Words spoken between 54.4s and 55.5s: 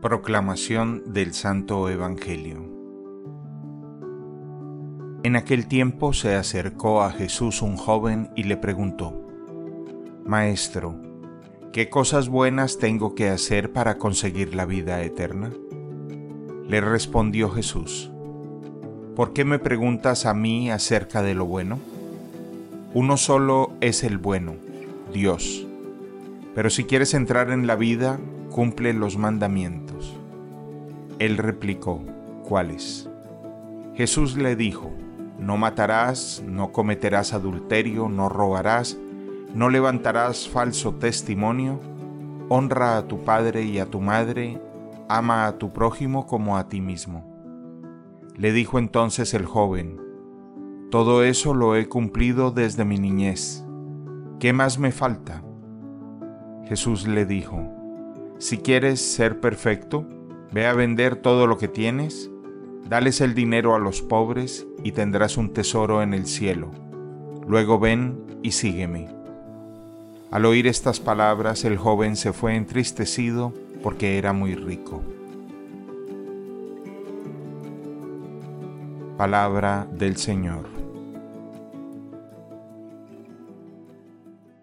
más me falta?